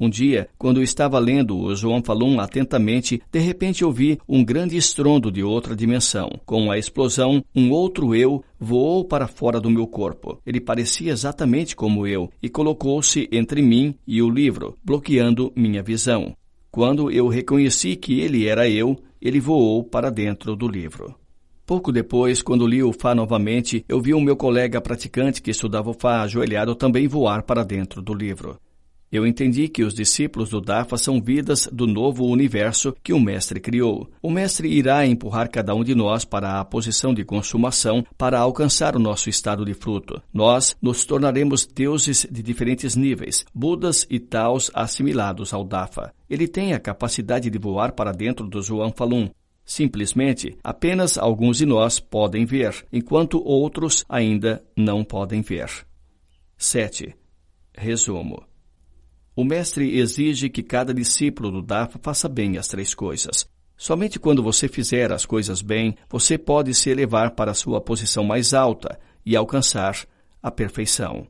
Um 0.00 0.08
dia, 0.08 0.48
quando 0.56 0.80
estava 0.80 1.18
lendo 1.18 1.58
o 1.58 1.74
João 1.74 2.00
Falun 2.00 2.38
atentamente, 2.38 3.20
de 3.32 3.38
repente 3.40 3.84
ouvi 3.84 4.16
um 4.28 4.44
grande 4.44 4.76
estrondo 4.76 5.30
de 5.32 5.42
outra 5.42 5.74
dimensão. 5.74 6.30
Com 6.46 6.70
a 6.70 6.78
explosão, 6.78 7.42
um 7.52 7.72
outro 7.72 8.14
eu 8.14 8.44
voou 8.60 9.04
para 9.04 9.26
fora 9.26 9.60
do 9.60 9.68
meu 9.68 9.88
corpo. 9.88 10.40
Ele 10.46 10.60
parecia 10.60 11.10
exatamente 11.10 11.74
como 11.74 12.06
eu 12.06 12.30
e 12.40 12.48
colocou-se 12.48 13.28
entre 13.32 13.60
mim 13.60 13.94
e 14.06 14.22
o 14.22 14.30
livro, 14.30 14.76
bloqueando 14.84 15.52
minha 15.56 15.82
visão. 15.82 16.32
Quando 16.70 17.10
eu 17.10 17.26
reconheci 17.26 17.96
que 17.96 18.20
ele 18.20 18.46
era 18.46 18.68
eu, 18.68 18.96
ele 19.20 19.40
voou 19.40 19.82
para 19.82 20.10
dentro 20.10 20.54
do 20.54 20.68
livro. 20.68 21.16
Pouco 21.66 21.90
depois, 21.90 22.40
quando 22.40 22.66
li 22.66 22.82
o 22.82 22.92
Fá 22.92 23.14
novamente, 23.14 23.84
eu 23.88 24.00
vi 24.00 24.14
o 24.14 24.20
meu 24.20 24.36
colega 24.36 24.80
praticante 24.80 25.42
que 25.42 25.50
estudava 25.50 25.90
o 25.90 25.92
Fá 25.92 26.22
ajoelhado 26.22 26.74
também 26.74 27.08
voar 27.08 27.42
para 27.42 27.64
dentro 27.64 28.00
do 28.00 28.14
livro. 28.14 28.56
Eu 29.10 29.26
entendi 29.26 29.68
que 29.68 29.82
os 29.82 29.94
discípulos 29.94 30.50
do 30.50 30.60
Dafa 30.60 30.98
são 30.98 31.20
vidas 31.20 31.68
do 31.72 31.86
novo 31.86 32.26
universo 32.26 32.94
que 33.02 33.12
o 33.12 33.20
Mestre 33.20 33.58
criou. 33.58 34.10
O 34.22 34.30
Mestre 34.30 34.68
irá 34.68 35.06
empurrar 35.06 35.50
cada 35.50 35.74
um 35.74 35.82
de 35.82 35.94
nós 35.94 36.24
para 36.24 36.60
a 36.60 36.64
posição 36.64 37.14
de 37.14 37.24
consumação 37.24 38.04
para 38.18 38.38
alcançar 38.38 38.94
o 38.94 38.98
nosso 38.98 39.30
estado 39.30 39.64
de 39.64 39.72
fruto. 39.72 40.20
Nós 40.32 40.76
nos 40.80 41.04
tornaremos 41.04 41.66
deuses 41.66 42.26
de 42.30 42.42
diferentes 42.42 42.94
níveis, 42.96 43.46
Budas 43.54 44.06
e 44.10 44.18
Taos 44.20 44.70
assimilados 44.74 45.54
ao 45.54 45.64
Dafa. 45.64 46.12
Ele 46.28 46.46
tem 46.46 46.74
a 46.74 46.80
capacidade 46.80 47.48
de 47.48 47.58
voar 47.58 47.92
para 47.92 48.12
dentro 48.12 48.46
do 48.46 48.60
Zhuang 48.60 48.92
Falun, 48.94 49.30
Simplesmente, 49.68 50.56
apenas 50.64 51.18
alguns 51.18 51.58
de 51.58 51.66
nós 51.66 52.00
podem 52.00 52.46
ver, 52.46 52.86
enquanto 52.90 53.38
outros 53.46 54.02
ainda 54.08 54.64
não 54.74 55.04
podem 55.04 55.42
ver. 55.42 55.68
7. 56.56 57.14
Resumo. 57.76 58.42
O 59.38 59.44
mestre 59.44 59.96
exige 59.96 60.48
que 60.48 60.64
cada 60.64 60.92
discípulo 60.92 61.52
do 61.52 61.62
Dafa 61.62 61.96
faça 62.02 62.28
bem 62.28 62.58
as 62.58 62.66
três 62.66 62.92
coisas. 62.92 63.48
Somente 63.76 64.18
quando 64.18 64.42
você 64.42 64.66
fizer 64.66 65.12
as 65.12 65.24
coisas 65.24 65.62
bem, 65.62 65.94
você 66.10 66.36
pode 66.36 66.74
se 66.74 66.90
elevar 66.90 67.30
para 67.36 67.54
sua 67.54 67.80
posição 67.80 68.24
mais 68.24 68.52
alta 68.52 68.98
e 69.24 69.36
alcançar 69.36 69.94
a 70.42 70.50
perfeição. 70.50 71.24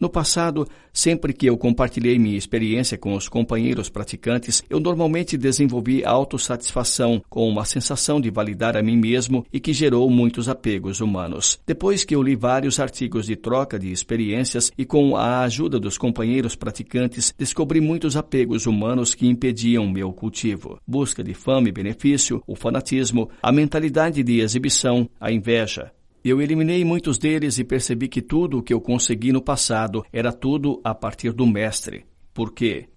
No 0.00 0.08
passado, 0.08 0.64
sempre 0.92 1.32
que 1.32 1.46
eu 1.46 1.58
compartilhei 1.58 2.20
minha 2.20 2.38
experiência 2.38 2.96
com 2.96 3.14
os 3.14 3.28
companheiros 3.28 3.88
praticantes, 3.88 4.62
eu 4.70 4.78
normalmente 4.78 5.36
desenvolvi 5.36 6.04
autossatisfação 6.04 7.20
com 7.28 7.48
uma 7.48 7.64
sensação 7.64 8.20
de 8.20 8.30
validar 8.30 8.76
a 8.76 8.82
mim 8.82 8.96
mesmo 8.96 9.44
e 9.52 9.58
que 9.58 9.72
gerou 9.72 10.08
muitos 10.08 10.48
apegos 10.48 11.00
humanos. 11.00 11.58
Depois 11.66 12.04
que 12.04 12.14
eu 12.14 12.22
li 12.22 12.36
vários 12.36 12.78
artigos 12.78 13.26
de 13.26 13.34
troca 13.34 13.76
de 13.76 13.90
experiências 13.90 14.70
e 14.78 14.84
com 14.84 15.16
a 15.16 15.40
ajuda 15.40 15.80
dos 15.80 15.98
companheiros 15.98 16.54
praticantes, 16.54 17.34
descobri 17.36 17.80
muitos 17.80 18.16
apegos 18.16 18.66
humanos 18.66 19.16
que 19.16 19.26
impediam 19.26 19.88
meu 19.88 20.12
cultivo. 20.12 20.78
Busca 20.86 21.24
de 21.24 21.34
fama 21.34 21.70
e 21.70 21.72
benefício, 21.72 22.40
o 22.46 22.54
fanatismo, 22.54 23.28
a 23.42 23.50
mentalidade 23.50 24.22
de 24.22 24.38
exibição, 24.40 25.10
a 25.20 25.32
inveja, 25.32 25.90
eu 26.24 26.40
eliminei 26.40 26.84
muitos 26.84 27.18
deles 27.18 27.58
e 27.58 27.64
percebi 27.64 28.08
que 28.08 28.22
tudo 28.22 28.58
o 28.58 28.62
que 28.62 28.72
eu 28.72 28.80
consegui 28.80 29.32
no 29.32 29.42
passado 29.42 30.04
era 30.12 30.32
tudo 30.32 30.80
a 30.82 30.94
partir 30.94 31.32
do 31.32 31.46
mestre. 31.46 32.04
Por 32.34 32.52
quê? 32.52 32.88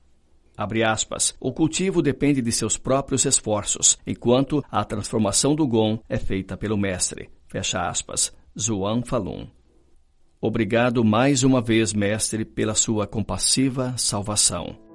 Abre 0.57 0.83
aspas. 0.83 1.35
O 1.39 1.51
cultivo 1.51 2.01
depende 2.01 2.41
de 2.41 2.51
seus 2.51 2.77
próprios 2.77 3.25
esforços, 3.25 3.97
enquanto 4.05 4.63
a 4.69 4.83
transformação 4.83 5.55
do 5.55 5.67
Gon 5.67 5.99
é 6.07 6.17
feita 6.17 6.57
pelo 6.57 6.77
mestre. 6.77 7.29
Fecha 7.47 7.87
aspas. 7.87 8.31
Zhuang 8.59 9.07
Falun. 9.07 9.47
Obrigado 10.39 11.03
mais 11.03 11.43
uma 11.43 11.61
vez, 11.61 11.93
mestre, 11.93 12.43
pela 12.43 12.75
sua 12.75 13.07
compassiva 13.07 13.95
salvação. 13.97 14.90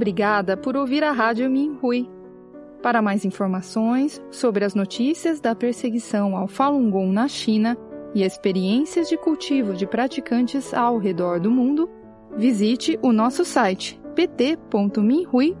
Obrigada 0.00 0.56
por 0.56 0.78
ouvir 0.78 1.04
a 1.04 1.12
Rádio 1.12 1.50
Minhui. 1.50 2.08
Para 2.82 3.02
mais 3.02 3.26
informações 3.26 4.18
sobre 4.30 4.64
as 4.64 4.74
notícias 4.74 5.42
da 5.42 5.54
perseguição 5.54 6.34
ao 6.34 6.48
Falun 6.48 6.90
Gong 6.90 7.12
na 7.12 7.28
China 7.28 7.76
e 8.14 8.22
experiências 8.22 9.10
de 9.10 9.18
cultivo 9.18 9.74
de 9.74 9.86
praticantes 9.86 10.72
ao 10.72 10.96
redor 10.96 11.38
do 11.38 11.50
mundo, 11.50 11.86
visite 12.34 12.98
o 13.02 13.12
nosso 13.12 13.44
site 13.44 14.00
pt.minhui.org. 14.14 15.60